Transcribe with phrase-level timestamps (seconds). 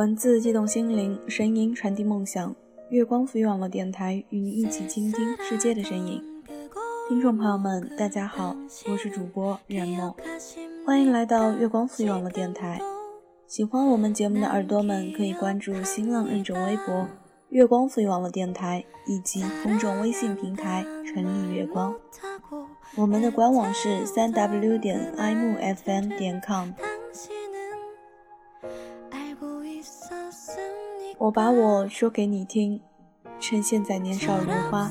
[0.00, 2.56] 文字激动心灵，声音传递梦想。
[2.88, 6.22] 月光赋予网络电台与你一起倾听世界的声音。
[7.06, 8.56] 听众朋友们，大家好，
[8.90, 10.14] 我是主播冉梦，
[10.86, 12.80] 欢迎来到月光赋予网络电台。
[13.46, 17.06] 喜欢我们节目的耳朵们，可以关注新浪认证微博
[17.50, 21.94] “月光赋予网络电台”以及公众微信平台“城里月光”。
[22.96, 26.70] 我们的官网是三 w 点 i m f m 点 com。
[31.20, 32.80] 我把我说给你听，
[33.38, 34.90] 趁现在年少如花，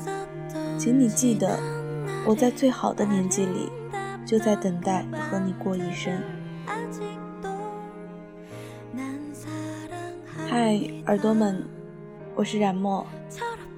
[0.78, 1.58] 请你记得，
[2.24, 3.68] 我在最好的年纪里，
[4.24, 6.22] 就在等待和你过一生。
[10.48, 11.64] 嗨，耳朵们，
[12.36, 13.04] 我是冉墨，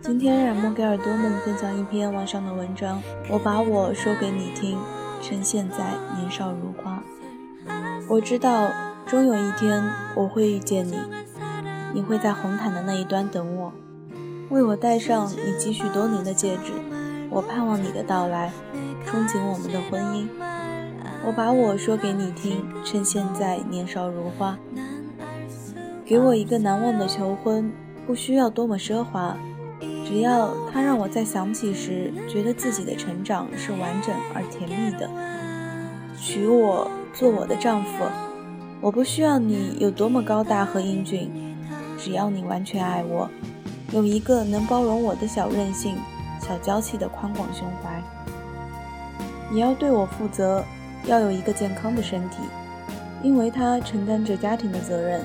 [0.02, 3.02] 今天冉墨给耳朵们分享一篇晚上的文章。
[3.30, 4.78] 我把我说给你听，
[5.22, 7.02] 趁现在年少如花，
[8.10, 8.70] 我知道，
[9.06, 9.82] 终有一天
[10.14, 10.98] 我会遇见你。
[11.94, 13.72] 你会在红毯的那一端等我，
[14.50, 16.72] 为我戴上你积蓄多年的戒指。
[17.30, 18.52] 我盼望你的到来，
[19.06, 20.26] 憧憬我们的婚姻。
[21.24, 24.58] 我把我说给你听，趁现在年少如花。
[26.04, 27.72] 给我一个难忘的求婚，
[28.06, 29.36] 不需要多么奢华，
[30.04, 35.08] 只要它让我在想起时，觉得自己的成长是完整而甜蜜的。
[36.18, 38.04] 娶我做我的丈夫，
[38.80, 41.30] 我不需要你有多么高大和英俊。
[42.02, 43.30] 只要你完全爱我，
[43.92, 45.96] 有一个能包容我的小任性、
[46.40, 48.02] 小娇气的宽广胸怀。
[49.48, 50.64] 你要对我负责，
[51.04, 52.38] 要有一个健康的身体，
[53.22, 55.22] 因为他承担着家庭的责任。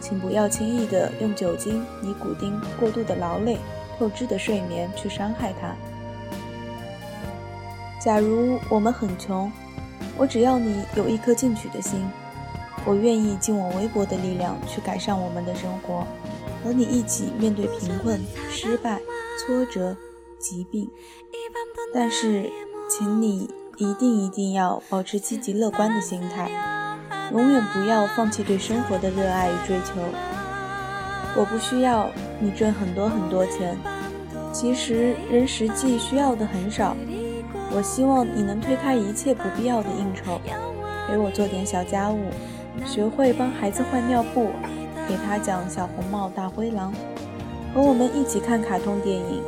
[0.00, 3.58] 请不要轻易的用酒精、尼古丁、过度的劳累、
[3.98, 5.74] 透支的睡眠去伤害他。
[8.00, 9.50] 假如我们很穷，
[10.16, 12.00] 我只要你有一颗进取的心。
[12.84, 16.04] 我愿意尽我微薄的力量去改善我们的生活，
[16.64, 18.20] 和你一起面对贫困、
[18.50, 19.00] 失败、
[19.38, 19.96] 挫折、
[20.38, 20.90] 疾病。
[21.94, 22.50] 但是，
[22.90, 26.50] 请你一定一定要保持积极乐观的心态，
[27.32, 30.00] 永远不要放弃对生活的热爱与追求。
[31.36, 32.10] 我不需要
[32.40, 33.78] 你挣很多很多钱，
[34.52, 36.96] 其实人实际需要的很少。
[37.74, 40.40] 我希望你能推开一切不必要的应酬，
[41.06, 42.18] 陪我做点小家务。
[42.86, 44.48] 学会帮孩子换尿布，
[45.08, 46.92] 给他讲《小红帽》《大灰狼》，
[47.74, 49.42] 和我们一起看卡通电影。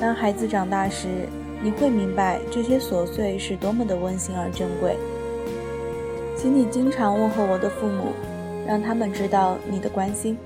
[0.00, 1.28] 当孩子长大时，
[1.62, 4.96] 你会明白这些琐碎是多么的温馨而珍贵。
[6.36, 8.12] 请你经常问候我的父母，
[8.66, 10.36] 让他们知道你的关心。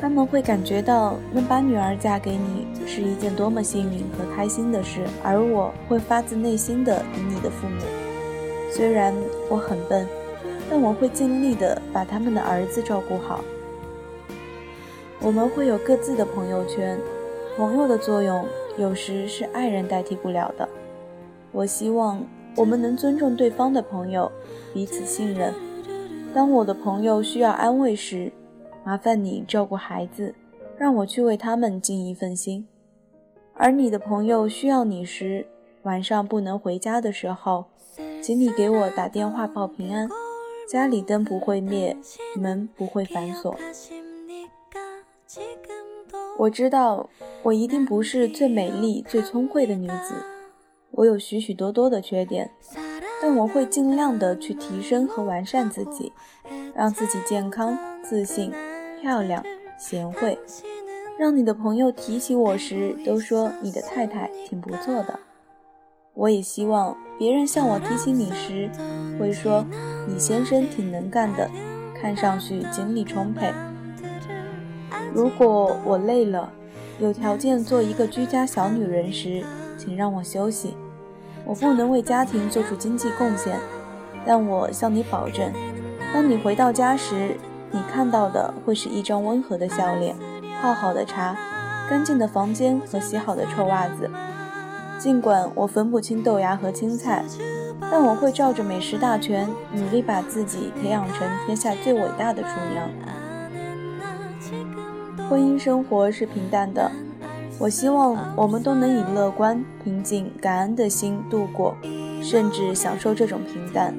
[0.00, 7.82] 他们会感觉到能把女儿嫁给你是一件多么幸运和开心的事，而我会发自内心的疼你的父母。
[8.70, 9.12] 虽然
[9.50, 10.06] 我很笨。
[10.70, 13.40] 但我会尽力的把他们的儿子照顾好。
[15.20, 16.98] 我们会有各自的朋友圈，
[17.56, 18.44] 朋友的作用
[18.76, 20.68] 有时是爱人代替不了的。
[21.52, 22.26] 我希望
[22.56, 24.30] 我们能尊重对方的朋友，
[24.72, 25.54] 彼此信任。
[26.34, 28.32] 当我的朋友需要安慰时，
[28.84, 30.34] 麻烦你照顾孩子，
[30.76, 32.66] 让我去为他们尽一份心。
[33.54, 35.46] 而你的朋友需要你时，
[35.84, 37.66] 晚上不能回家的时候，
[38.20, 40.08] 请你给我打电话报平安。
[40.68, 41.96] 家里灯不会灭，
[42.36, 43.54] 门不会反锁。
[46.38, 47.08] 我知道，
[47.42, 50.14] 我一定不是最美丽、最聪慧的女子，
[50.92, 52.50] 我有许许多多的缺点，
[53.20, 56.12] 但我会尽量的去提升和完善自己，
[56.74, 58.52] 让自己健康、自信、
[59.00, 59.44] 漂亮、
[59.78, 60.38] 贤惠，
[61.18, 65.20] 让你的朋友提起我时都说你的太太挺不错的。
[66.14, 68.68] 我也希望别人向我提起你时，
[69.18, 69.64] 会说
[70.06, 71.48] 你先生挺能干的，
[72.00, 73.52] 看上去精力充沛。
[75.12, 76.52] 如果我累了，
[76.98, 79.44] 有条件做一个居家小女人时，
[79.78, 80.76] 请让我休息。
[81.44, 83.58] 我不能为家庭做出经济贡献，
[84.24, 85.52] 但我向你保证，
[86.12, 87.36] 当你回到家时，
[87.70, 90.16] 你看到的会是一张温和的笑脸、
[90.60, 91.36] 泡好的茶、
[91.88, 94.10] 干净的房间和洗好的臭袜子。
[95.04, 97.22] 尽管我分不清豆芽和青菜，
[97.78, 102.88] 但我会照着美食大全，努力把自己培养成天下最伟大的厨娘。
[105.28, 106.90] 婚姻生活是平淡的，
[107.58, 111.76] 我希望我们都能以乐观、平静、感恩的心度过，
[112.22, 113.94] 甚至享受这种平淡，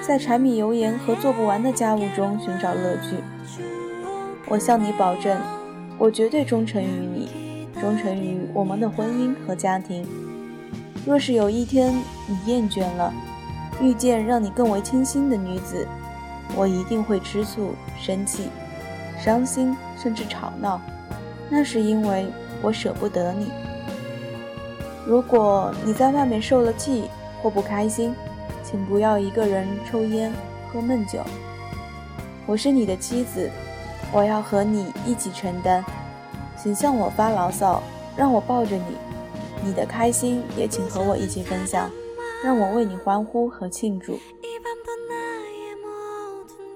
[0.00, 3.16] 在柴米油盐和做不完的家务中寻找乐趣。
[4.48, 5.36] 我向你保证，
[5.98, 7.28] 我绝对忠诚于你。
[7.80, 10.06] 忠诚于我们的婚姻和家庭。
[11.04, 11.92] 若是有一天
[12.28, 13.12] 你厌倦了，
[13.80, 15.86] 遇见让你更为倾心的女子，
[16.54, 18.48] 我一定会吃醋、生气、
[19.18, 20.80] 伤心，甚至吵闹。
[21.50, 22.26] 那是因为
[22.62, 23.50] 我舍不得你。
[25.04, 27.10] 如果你在外面受了气
[27.42, 28.14] 或不开心，
[28.62, 30.32] 请不要一个人抽烟
[30.72, 31.18] 喝闷酒。
[32.46, 33.50] 我是你的妻子，
[34.12, 35.84] 我要和你一起承担。
[36.56, 37.82] 请向我发牢骚，
[38.16, 38.96] 让我抱着你。
[39.64, 41.88] 你的开心也请和我一起分享，
[42.44, 44.18] 让我为你欢呼和庆祝。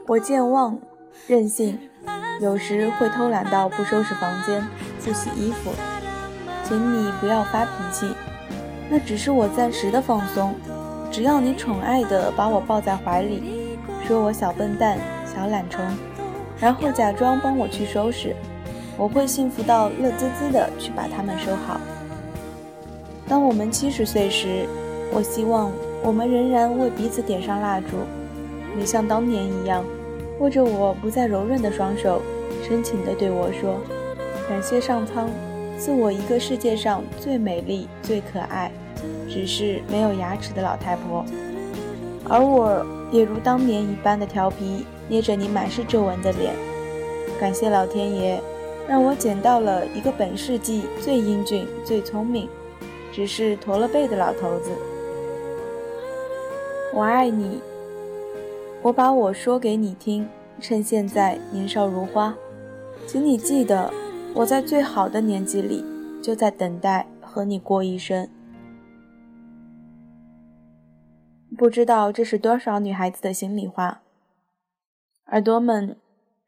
[0.07, 0.79] 我健忘、
[1.27, 1.79] 任性，
[2.41, 4.65] 有时会偷懒到不收拾房间、
[5.05, 5.73] 不洗衣服。
[6.63, 8.07] 请你不要发脾气，
[8.89, 10.55] 那只是我暂时的放松。
[11.11, 15.85] 只要你宠爱的把我抱在怀里，说我小笨蛋、小懒虫，
[16.61, 18.35] 然后假装帮我去收拾，
[18.97, 21.81] 我会幸福到乐滋滋的去把它们收好。
[23.29, 24.67] 当我们七十岁时，
[25.13, 27.87] 我希望我们仍然为彼此点上蜡烛。
[28.79, 29.85] 你像当年一样，
[30.39, 32.23] 握着我不再柔韧的双手，
[32.63, 33.81] 深情地对我说
[34.49, 35.29] ：“感谢上苍
[35.79, 38.71] 赐我一个世界上最美丽、最可爱，
[39.29, 41.25] 只是没有牙齿的老太婆。”
[42.29, 46.55] 而我也如当年一般的调皮，捏着你满是皱纹的脸。
[47.41, 48.41] 感谢老天爷，
[48.89, 52.49] 让我捡到了一个本世纪最英俊、最聪明。
[53.17, 54.71] 只是驼了背的老头子，
[56.93, 57.63] 我爱你。
[58.83, 60.29] 我把我说给你听，
[60.61, 62.37] 趁现在年少如花，
[63.07, 63.91] 请你记得，
[64.35, 65.83] 我在最好的年纪里，
[66.23, 68.29] 就在等待和你过一生。
[71.57, 74.03] 不知道这是多少女孩子的心里话。
[75.29, 75.97] 耳朵们，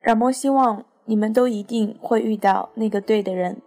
[0.00, 3.62] 冉墨希望你们都一定会遇到那个对的人。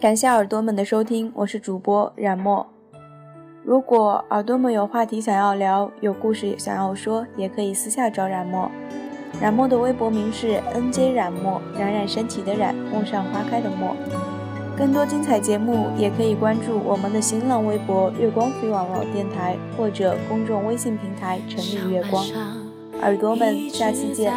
[0.00, 2.66] 感谢耳朵们的收听，我是主播冉墨。
[3.62, 8.70] 如果耳朵们有话题想要聊，有故事想要说，也可以私下找冉墨。
[9.42, 13.94] 冉墨的微博名是 NJ 冉墨，冉冉升起的冉，陌上花开的陌。
[14.74, 22.24] 更多精彩节目也可以关注我们的新浪微博“月光飞网络电台”或者公众微信平台“城里月光”。
[23.02, 24.32] 耳朵们，下期见。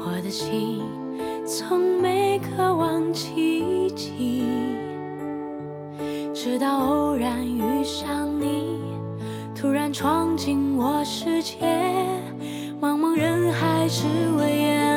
[0.00, 0.82] 我的心。
[1.46, 4.42] 从没渴望奇迹，
[6.34, 8.80] 直到偶然遇上你，
[9.54, 11.56] 突然闯进我世界，
[12.80, 14.95] 茫茫人海只为眼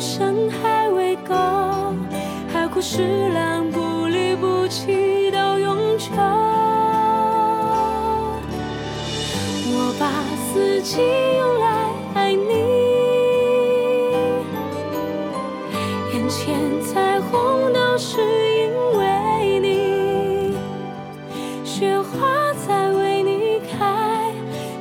[0.00, 1.34] 相爱余生还未够，
[2.50, 6.06] 海枯石烂不离不弃到永久。
[9.72, 10.10] 我把
[10.48, 11.02] 四季
[11.36, 11.66] 用来
[12.14, 12.48] 爱你，
[16.14, 18.22] 眼前彩虹都是
[18.56, 20.54] 因为你，
[21.62, 24.32] 雪花在为你开，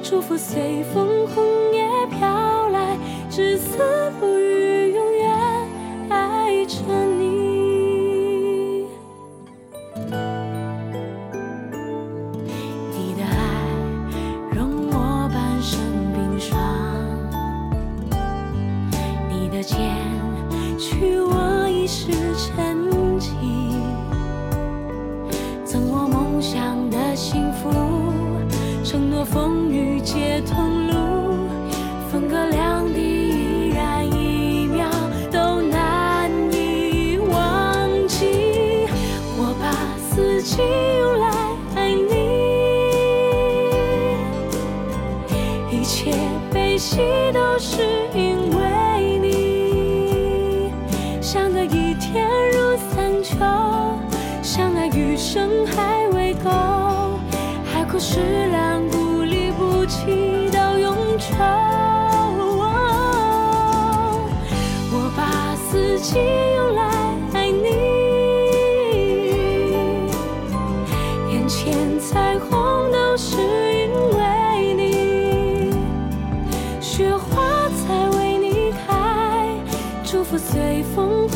[0.01, 1.43] 祝福随风红
[1.73, 1.83] 叶
[2.17, 2.97] 飘来，
[3.29, 3.77] 至死
[4.17, 4.28] 不。
[55.31, 56.49] 生还未够，
[57.71, 61.35] 海枯石烂，不离不弃到永久。
[64.91, 66.81] 我把四季用来
[67.35, 67.67] 爱你，
[71.31, 75.71] 眼前彩虹都是因为你，
[76.81, 78.73] 雪花才为你。
[78.87, 79.53] 开，
[80.03, 81.28] 祝福随风。